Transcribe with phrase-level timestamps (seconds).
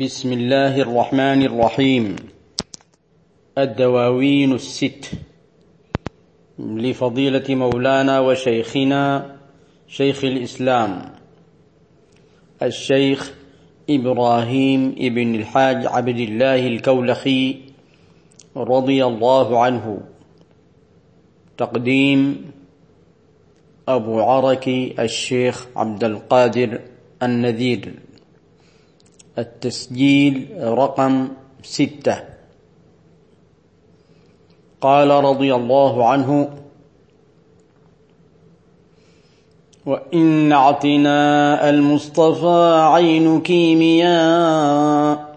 [0.00, 2.16] بسم الله الرحمن الرحيم.
[3.58, 5.10] الدواوين الست.
[6.58, 9.36] لفضيلة مولانا وشيخنا
[9.88, 11.12] شيخ الإسلام
[12.62, 13.32] الشيخ
[13.90, 17.56] إبراهيم ابن الحاج عبد الله الكولخي
[18.56, 20.00] رضي الله عنه.
[21.58, 22.50] تقديم
[23.88, 26.80] أبو عركي الشيخ عبد القادر
[27.22, 28.01] النذير.
[29.38, 31.28] التسجيل رقم
[31.62, 32.16] ستة.
[34.80, 36.48] قال رضي الله عنه
[39.86, 45.32] وإن اعتناء المصطفى عين كيمياء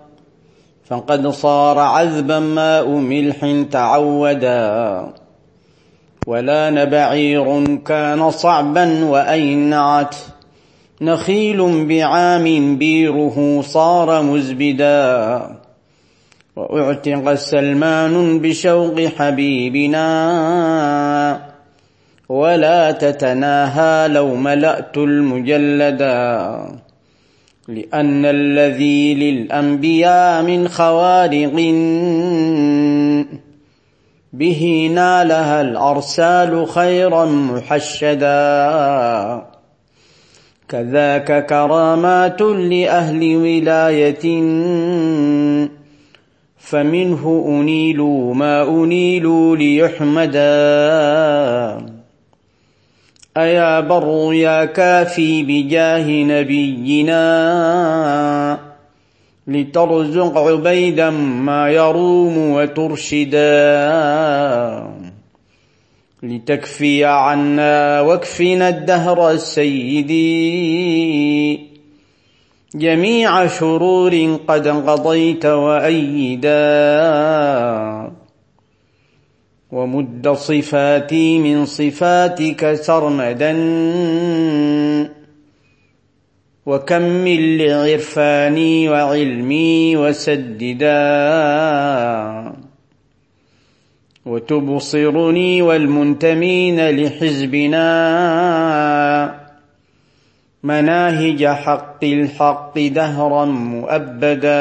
[0.86, 5.14] فقد صار عذبا ماء ملح تعودا.
[6.28, 10.16] ولا بعير كان صعبا وأينعت.
[11.02, 15.50] نخيل بعام بيره صار مزبدا
[16.56, 20.06] وأعتق سلمان بشوق حبيبنا
[22.30, 26.66] ولا تتناهى لو ملأت المجلدا
[27.68, 31.52] لأن الذي للأنبياء من خوارق
[34.34, 38.26] به نالها الأرسال خيرا محشدا
[40.70, 44.42] كذاك كرامات لأهل ولاية.
[46.58, 50.42] فمنه أنيلوا ما أنيلوا ليحمدا.
[53.38, 57.16] أيا بر يا كافي بجاه نبينا.
[59.48, 63.46] لترزق عبيدا ما يروم وترشدا.
[66.26, 70.16] لتكفي عنا واكفنا الدهر السيدي.
[72.76, 76.52] جميع شرور قد قضيت وأيدا.
[79.72, 83.56] ومد صفاتي من صفاتك سرمدا.
[86.66, 90.96] وكمل لعرفاني وعلمي وسددا.
[94.26, 97.86] وتبصرني والمنتمين لحزبنا.
[100.64, 104.56] مناهج حق الحق دهرا مؤبدا.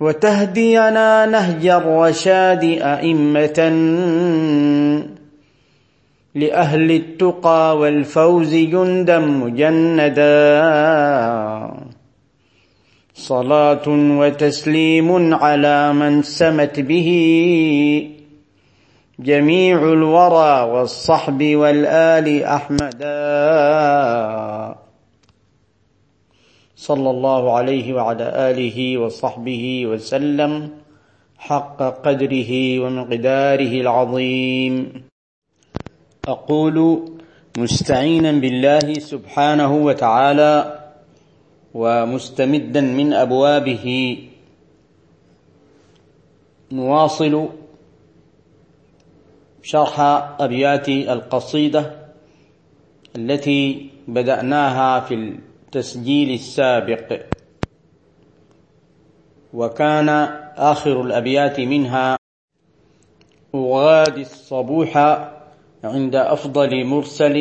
[0.00, 3.72] وتهدينا نهج الرشاد أئمة.
[6.34, 10.26] لأهل التقى والفوز جندا مجندا.
[13.16, 17.08] صلاة وتسليم على من سمت به.
[19.18, 23.16] جميع الورى والصحب والآل أحمدا.
[26.76, 30.70] صلى الله عليه وعلى آله وصحبه وسلم
[31.38, 35.02] حق قدره ومقداره العظيم.
[36.28, 37.08] أقول
[37.58, 40.75] مستعينا بالله سبحانه وتعالى
[41.76, 43.86] ومستمدا من أبوابه.
[46.72, 47.48] نواصل
[49.62, 50.00] شرح
[50.40, 51.82] أبيات القصيدة
[53.16, 57.20] التي بدأناها في التسجيل السابق.
[59.54, 60.08] وكان
[60.56, 62.16] آخر الأبيات منها
[63.54, 64.96] أغادي الصبوح
[65.84, 67.36] عند أفضل مرسل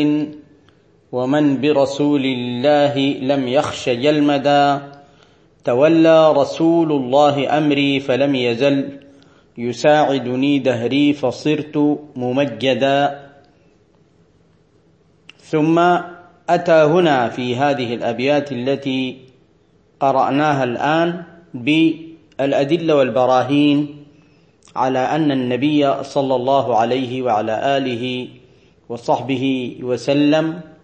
[1.15, 4.91] ومن برسول الله لم يخش جلمدا
[5.63, 8.99] تولى رسول الله أمري فلم يزل
[9.57, 11.75] يساعدني دهري فصرت
[12.15, 12.99] ممجدا.
[15.39, 15.79] ثم
[16.49, 19.17] أتى هنا في هذه الأبيات التي
[19.99, 21.23] قرأناها الآن
[21.53, 23.77] بالأدلة والبراهين
[24.75, 28.27] على أن النبي صلى الله عليه وعلى آله
[28.89, 30.74] وصحبه وسلم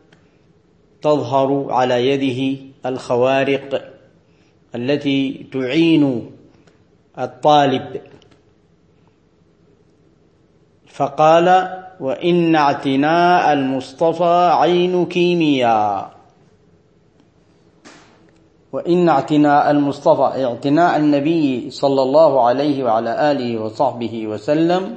[1.01, 3.91] تظهر على يده الخوارق
[4.75, 6.31] التي تعين
[7.19, 8.01] الطالب.
[10.87, 16.11] فقال وإن اعتناء المصطفى عين كيمياء
[18.71, 24.95] وإن اعتناء المصطفى اعتناء النبي صلى الله عليه وعلى آله وصحبه وسلم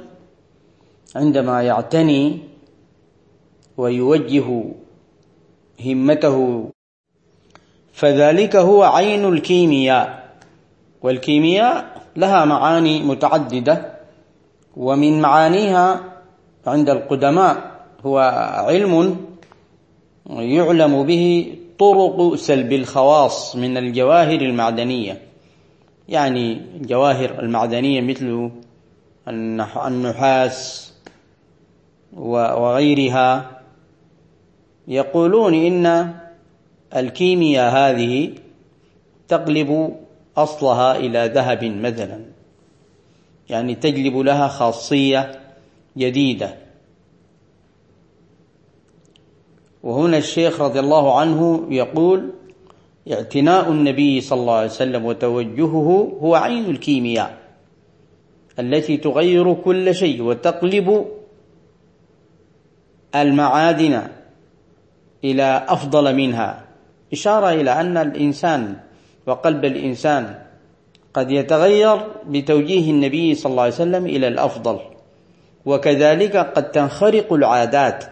[1.15, 2.39] عندما يعتني
[3.77, 4.63] ويوجه
[5.85, 6.69] همته.
[7.93, 10.25] فذلك هو عين الكيمياء.
[11.01, 13.93] والكيمياء لها معاني متعددة
[14.77, 16.03] ومن معانيها
[16.67, 17.71] عند القدماء
[18.05, 18.19] هو
[18.67, 19.25] علم
[20.29, 25.21] يعلم به طرق سلب الخواص من الجواهر المعدنية.
[26.09, 28.51] يعني الجواهر المعدنية مثل
[29.87, 30.93] النحاس
[32.13, 33.54] وغيرها.
[34.87, 36.15] يقولون إن
[36.95, 38.31] الكيمياء هذه
[39.27, 39.95] تقلب
[40.37, 42.19] أصلها إلى ذهب مثلا.
[43.49, 45.39] يعني تجلب لها خاصية
[45.97, 46.55] جديدة.
[49.83, 52.29] وهنا الشيخ رضي الله عنه يقول
[53.11, 57.37] اعتناء النبي صلى الله عليه وسلم وتوجهه هو عين الكيمياء
[58.59, 61.05] التي تغير كل شيء وتقلب
[63.15, 64.01] المعادن.
[65.25, 66.61] إلى أفضل منها.
[67.13, 68.75] إشارة إلى أن الإنسان
[69.27, 70.35] وقلب الإنسان
[71.13, 71.97] قد يتغير
[72.29, 74.79] بتوجيه النبي صلى الله عليه وسلم إلى الأفضل.
[75.65, 78.05] وكذلك قد تنخرق العادات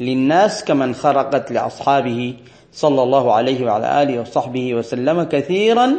[0.00, 2.34] للناس كما انخرقت لأصحابه
[2.72, 5.94] صلى الله عليه وعلى آله وصحبه وسلم كثيرا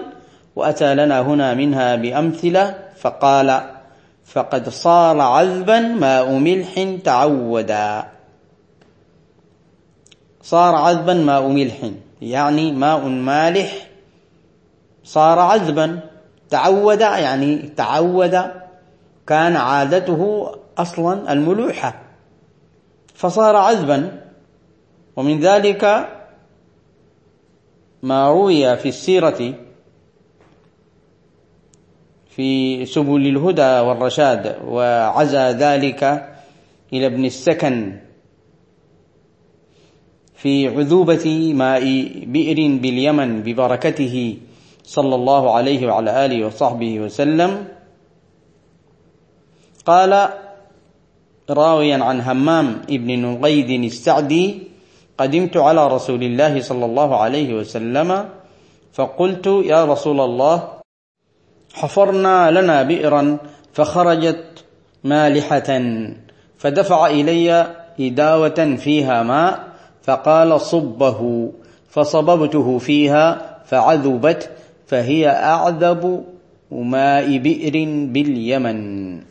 [0.55, 3.61] وأتى لنا هنا منها بأمثلة فقال
[4.25, 8.18] فقد صار عذبا ماء ملح تعودا.
[10.49, 11.91] صار عذبا ماء ملح
[12.21, 13.87] يعني ماء مالح
[15.03, 15.99] صار عذبا.
[16.49, 18.35] تعود يعني تعود.
[19.27, 22.01] كان عادته أصلا الملوحة.
[23.13, 24.21] فصار عذبا.
[25.15, 25.83] ومن ذلك
[28.03, 29.53] ما روي في السيرة
[32.29, 36.03] في سبل الهدى والرشاد وعزى ذلك
[36.93, 38.08] إلى ابن السكن.
[40.39, 41.83] في عذوبة ماء
[42.25, 44.15] بئر باليمن ببركته
[44.83, 47.67] صلى الله عليه وعلى آله وصحبه وسلم.
[49.85, 50.29] قال
[51.49, 54.45] راويا عن همام ابن نقيد السعدي
[55.17, 58.29] قدمت على رسول الله صلى الله عليه وسلم
[58.93, 60.55] فقلت يا رسول الله
[61.73, 63.37] حفرنا لنا بئرا
[63.73, 64.65] فخرجت
[65.03, 65.69] مالحة
[66.57, 69.68] فدفع إلي إداوة فيها ماء
[70.01, 71.51] فقال صبه
[71.89, 74.49] فصببته فيها فعذبت
[74.87, 76.25] فهي أعذب
[76.71, 77.73] ماء بئر
[78.13, 79.21] باليمن.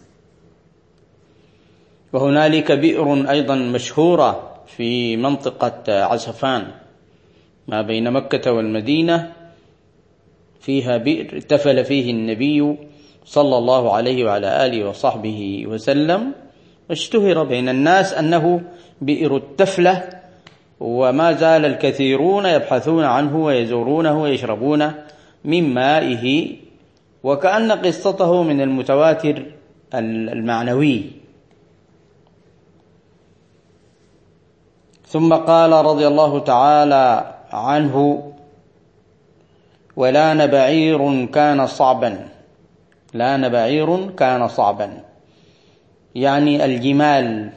[2.13, 6.67] وهنالك بئر أيضا مشهورة في منطقة عسفان
[7.69, 9.33] ما بين مكة والمدينة.
[10.61, 12.77] فيها بئر تفل فيه النبي
[13.25, 16.33] صلى الله عليه وعلى آله وصحبه وسلم.
[16.91, 18.63] واشتهر بين الناس أنه
[19.01, 20.18] بئر التفلة
[20.81, 24.93] وما زال الكثيرون يبحثون عنه ويزورونه ويشربون
[25.45, 26.57] من مائه
[27.23, 29.43] وكأن قصته من المتواتر
[29.95, 31.05] المعنوي.
[35.07, 38.25] ثم قال رضي الله تعالى عنه
[39.97, 42.29] ولان بعير كان صعبا.
[43.15, 45.01] لأن بعير كان صعبا.
[46.15, 47.51] يعني الجمال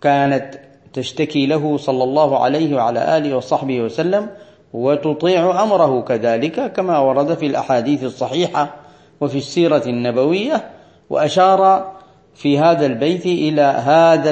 [0.00, 0.65] كانت
[0.96, 4.28] تشتكي له صلى الله عليه وعلى آله وصحبه وسلم
[4.72, 8.74] وتطيع أمره كذلك كما ورد في الأحاديث الصحيحة
[9.20, 10.70] وفي السيرة النبوية
[11.10, 11.92] وأشار
[12.34, 14.30] في هذا البيت إلى هذا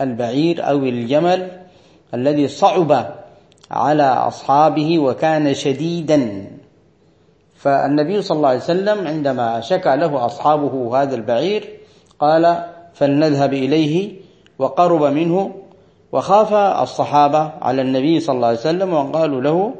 [0.00, 1.48] البعير أو الجمل
[2.14, 3.14] الذي صعب
[3.70, 6.46] على أصحابه وكان شديدا.
[7.56, 11.68] فالنبي صلى الله عليه وسلم عندما شكى له أصحابه هذا البعير
[12.18, 12.64] قال
[12.94, 14.12] فلنذهب إليه
[14.58, 15.59] وقرب منه
[16.12, 19.74] وخاف الصحابة على النبي صلى الله عليه وسلم وقالوا له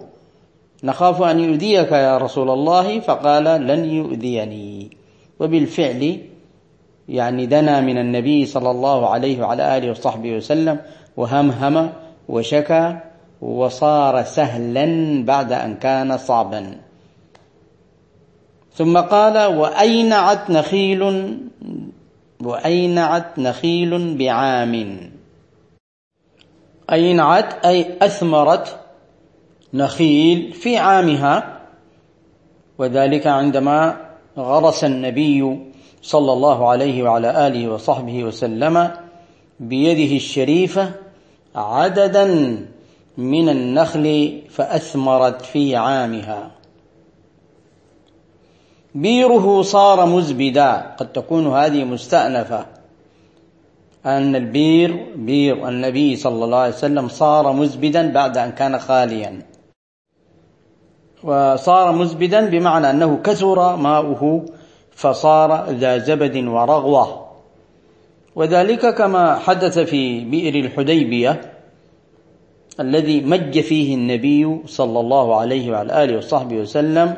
[0.84, 4.90] نخاف أن يؤذيك يا رسول الله فقال لن يؤذيني.
[5.40, 6.18] وبالفعل
[7.08, 10.78] يعني دنا من النبي صلى الله عليه وعلى آله وصحبه وسلم
[11.16, 11.90] وهمهم
[12.28, 12.96] وشكى
[13.42, 14.86] وصار سهلا
[15.24, 16.76] بعد أن كان صعبا.
[18.74, 21.02] ثم قال وأينعت نخيل
[22.42, 24.96] وأينعت نخيل بعام؟
[26.92, 28.76] أينعت أي أثمرت
[29.74, 31.60] نخيل في عامها.
[32.78, 33.96] وذلك عندما
[34.38, 35.58] غرس النبي
[36.02, 38.90] صلى الله عليه وعلى آله وصحبه وسلم
[39.60, 40.92] بيده الشريفة
[41.54, 42.26] عددا
[43.18, 46.50] من النخل فأثمرت في عامها.
[48.94, 52.79] بيره صار مزبدا قد تكون هذه مستأنفة.
[54.06, 59.42] أن البير بير النبي صلى الله عليه وسلم صار مزبدا بعد أن كان خاليا.
[61.24, 64.44] وصار مزبدا بمعنى أنه كثر ماؤه
[64.90, 67.26] فصار ذا زبد ورغوة.
[68.36, 71.40] وذلك كما حدث في بئر الحديبية
[72.80, 77.16] الذي مج فيه النبي صلى الله عليه وعلى آله وصحبه وسلم.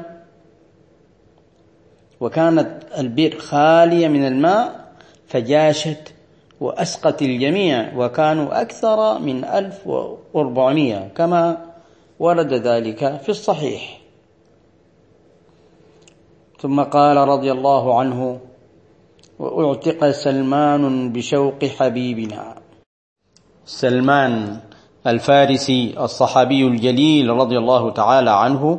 [2.20, 4.92] وكانت البئر خالية من الماء
[5.26, 6.14] فجاشت
[6.62, 11.42] وأسقت الجميع وكانوا أكثر من ألف وأربعمائة كما
[12.18, 14.00] ورد ذلك في الصحيح.
[16.58, 18.40] ثم قال رضي الله عنه
[19.38, 22.54] وأعتق سلمان بشوق حبيبنا.
[23.64, 24.60] سلمان
[25.06, 28.78] الفارسي الصحابي الجليل رضي الله تعالى عنه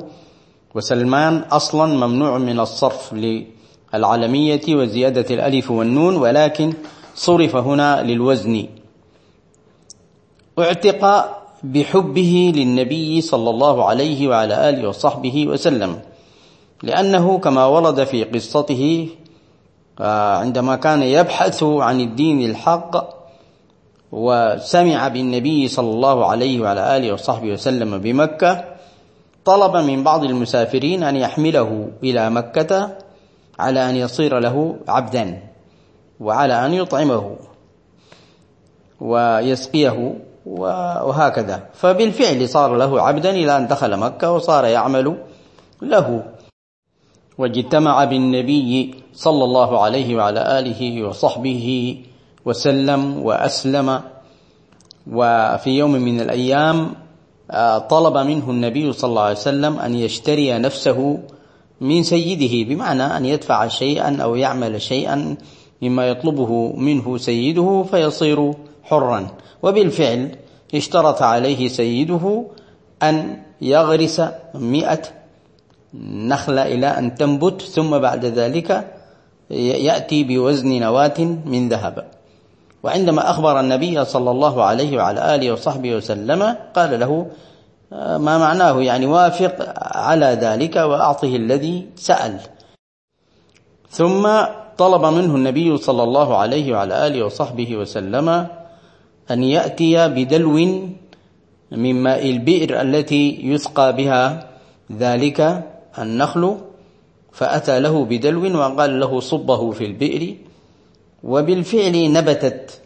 [0.76, 6.74] وسلمان أصلا ممنوع من الصرف للعلمية وزيادة الألف والنون ولكن
[7.16, 8.68] صرف هنا للوزن.
[10.60, 11.04] اعتق
[11.64, 16.00] بحبه للنبي صلى الله عليه وعلى آله وصحبه وسلم
[16.84, 19.10] لأنه كما ورد في قصته
[20.00, 23.10] آه، عندما كان يبحث عن الدين الحق
[24.12, 28.66] وسمع بالنبي صلى الله عليه وعلى آله وصحبه وسلم بمكة
[29.46, 32.98] طلب من بعض المسافرين أن يحمله إلى مكة
[33.60, 35.53] على أن يصير له عبدا.
[36.24, 37.36] وعلى أن يطعمه
[39.02, 40.16] ويسقيه
[40.46, 41.70] وهكذا.
[41.74, 45.18] فبالفعل صار له عبدا إلى أن دخل مكة وصار يعمل
[45.82, 46.24] له.
[47.38, 51.98] واجتمع بالنبي صلى الله عليه وعلى آله وصحبه
[52.46, 54.02] وسلم وأسلم.
[55.12, 57.04] وفي يوم من الأيام
[57.52, 61.20] آه، طلب منه النبي صلى الله عليه وسلم أن يشتري نفسه
[61.82, 65.36] من سيده بمعنى أن يدفع شيئا أو يعمل شيئا
[65.84, 69.28] مما يطلبه منه سيده فيصير حرا.
[69.64, 70.22] وبالفعل
[70.76, 72.46] اشترط عليه سيده
[73.04, 73.16] أن
[73.62, 74.22] يغرس
[74.56, 75.02] مئة
[76.32, 78.70] نخلة إلى أن تنبت ثم بعد ذلك
[79.52, 82.08] يأتي بوزن نواة من ذهب.
[82.84, 87.28] وعندما أخبر النبي صلى الله عليه وعلى آله وصحبه وسلم قال له
[88.18, 89.56] ما معناه؟ يعني وافق
[89.98, 92.40] على ذلك وأعطه الذي سأل.
[93.90, 94.28] ثم
[94.78, 98.48] طلب منه النبي صلى الله عليه وعلى آله وصحبه وسلم
[99.32, 100.58] أن يأتي بدلو
[101.72, 104.50] من ماء البئر التي يسقى بها
[104.92, 105.64] ذلك
[106.00, 106.58] النخل
[107.32, 110.36] فأتى له بدلو وقال له صبه في البئر
[111.24, 112.82] وبالفعل نبتت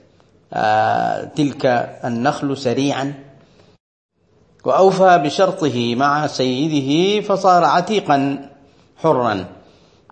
[0.53, 1.65] آه، تلك
[2.05, 3.13] النخل سريعا.
[4.65, 8.49] وأوفى بشرطه مع سيده فصار عتيقا
[8.97, 9.45] حرا.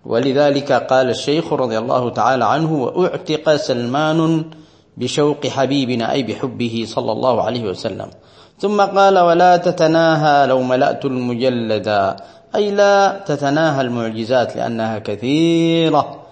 [0.06, 4.44] ولذلك قال الشيخ رضي الله تعالى عنه وأعتق سلمان
[4.96, 8.08] بشوق حبيبنا أي بحبه صلى الله عليه وسلم.
[8.58, 12.16] ثم قال ولا تتناهى لو ملأت المجلدا
[12.54, 16.22] أي لا تتناهى المعجزات لأنها كثيرة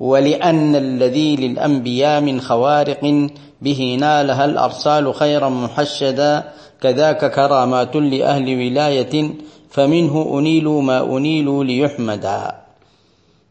[0.00, 3.28] ولأن الذي للأنبياء من خوارق
[3.62, 6.44] به نالها الأرسال خيرا محشدا
[6.80, 9.30] كذاك كرامات لأهل ولاية
[9.70, 12.67] فمنه أنيل ما أنيل ليحمدا.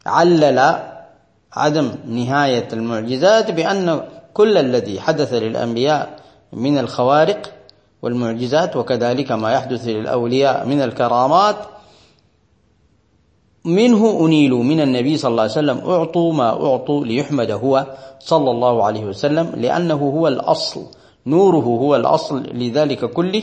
[0.08, 0.78] علل
[1.52, 4.00] عدم نهاية المعجزات بأن
[4.34, 6.18] كل الذي حدث للأنبياء
[6.52, 7.52] من الخوارق
[8.02, 11.56] والمعجزات وكذلك ما يحدث للأولياء من الكرامات
[13.64, 17.86] منه أنيلوا من النبي صلى الله عليه وسلم أعطوا ما أعطوا ليحمد هو
[18.20, 20.86] صلى الله عليه وسلم لأنه هو الأصل
[21.26, 23.42] نوره هو الأصل لذلك كله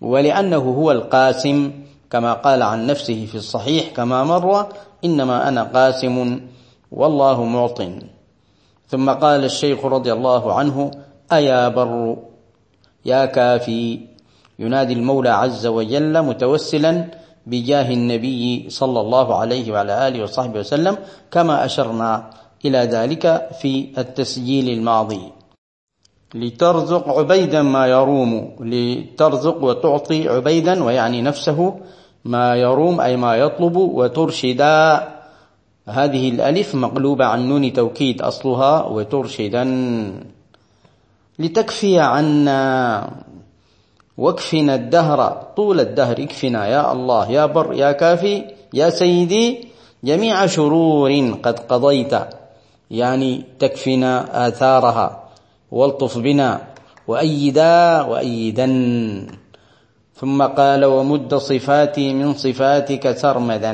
[0.00, 1.72] ولأنه هو القاسم
[2.10, 4.66] كما قال عن نفسه في الصحيح كما مر
[5.06, 6.16] إنما أنا قاسم
[7.00, 7.80] والله معطٍ
[8.88, 10.90] ثم قال الشيخ رضي الله عنه
[11.32, 12.16] أيا بر
[13.04, 14.00] يا كافي.
[14.58, 16.92] ينادي المولى عز وجل متوسلا
[17.46, 20.94] بجاه النبي صلى الله عليه وعلى آله وصحبه وسلم
[21.30, 22.30] كما أشرنا
[22.64, 25.32] إلى ذلك في التسجيل الماضي.
[26.34, 31.58] لترزق عبيدا ما يروم لترزق وتعطي عبيدا ويعني نفسه
[32.26, 35.08] ما يروم أي ما يطلب وترشدا
[35.88, 39.64] هذه الألف مقلوبة عن نون توكيد أصلها وترشدا.
[41.38, 43.10] لتكفي عنا
[44.18, 46.66] واكفنا الدهر طول الدهر اكفنا.
[46.66, 49.68] يا الله يا بر يا كافي يا سيدي
[50.04, 51.10] جميع شرور
[51.42, 52.14] قد قضيت.
[52.90, 55.22] يعني تكفنا آثارها
[55.70, 56.60] والطف بنا
[57.08, 58.66] وأيدا وأيدا.
[60.16, 63.72] ثم قال ومد صفاتي من صفاتك سرمدا.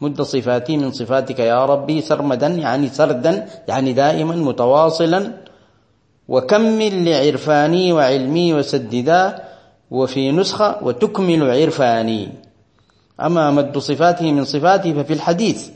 [0.00, 5.32] مد صفاتي من صفاتك يا ربي سرمدا يعني سردا يعني دائما متواصلا.
[6.28, 9.44] وكمل لعرفاني وعلمي وسددا
[9.90, 12.28] وفي نسخة وتكمل عرفاني.
[13.20, 15.68] أما مد صفاته من صفاته ففي الحديث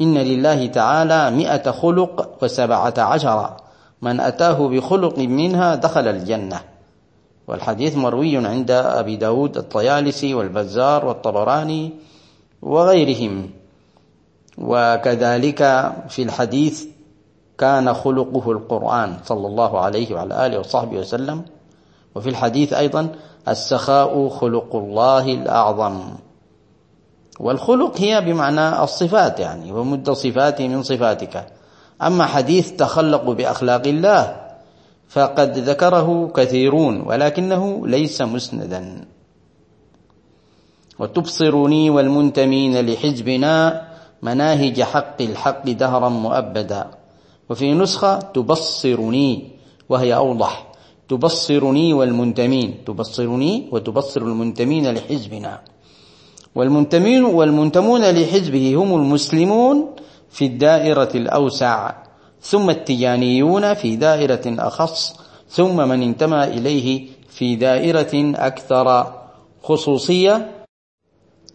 [0.00, 3.56] إن لله تعالى مئة خلق وسبعة عشر.
[4.02, 6.75] من أتاه بخلق منها دخل الجنة.
[7.48, 11.92] والحديث مروي عند أبي داود الطيالسي والبزار والطبراني
[12.62, 13.50] وغيرهم.
[14.58, 16.84] وكذلك في الحديث
[17.58, 21.42] كان خلقه القرآن صلى الله عليه وعلى آله وصحبه وسلم.
[22.14, 23.08] وفي الحديث أيضا
[23.48, 26.00] السخاء خلق الله الأعظم.
[27.40, 31.46] والخلق هي بمعنى الصفات يعني ومد صفاتي من صفاتك.
[32.02, 34.45] أما حديث تخلق بأخلاق الله
[35.08, 39.04] فقد ذكره كثيرون ولكنه ليس مسندا.
[40.98, 43.82] وتبصرني والمنتمين لحزبنا
[44.22, 46.90] مناهج حق الحق دهرا مؤبدا.
[47.50, 49.50] وفي نسخة تبصرني
[49.88, 50.72] وهي أوضح.
[51.08, 52.84] تبصرني والمنتمين.
[52.86, 55.60] تبصرني وتبصر المنتمين لحزبنا.
[56.54, 59.86] والمنتمين والمنتمون لحزبه هم المسلمون
[60.30, 62.05] في الدائرة الأوسع.
[62.50, 65.16] ثم التيانيون في دائرة أخص
[65.48, 69.12] ثم من انتمى إليه في دائرة أكثر
[69.62, 70.50] خصوصية.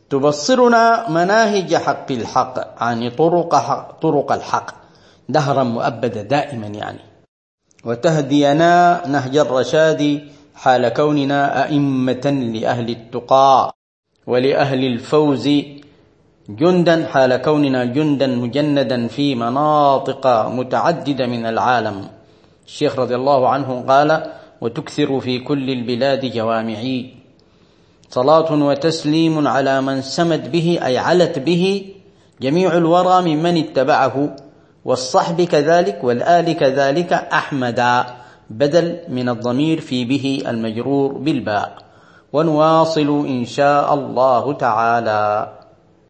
[0.10, 4.72] تبصرنا مناهج حق الحق يعني طرق حق طرق الحق
[5.30, 7.00] دهرا مؤبدا دائما يعني.
[7.86, 13.76] وتهدينا نهج الرشاد حال كوننا أئمة لأهل التقى
[14.28, 15.50] ولأهل الفوز
[16.60, 22.08] جندا حال كوننا جندا مجندا في مناطق متعددة من العالم.
[22.68, 24.24] الشيخ رضي الله عنه قال
[24.62, 27.14] وتكثر في كل البلاد جوامعي.
[28.10, 31.86] صلاة وتسليم على من سمت به أي علت به
[32.42, 34.36] جميع الورى ممن اتبعه
[34.86, 38.06] والصحب كذلك والآل كذلك أحمدا
[38.50, 41.78] بدل من الضمير في به المجرور بالباء.
[42.34, 45.61] ونواصل إن شاء الله تعالى.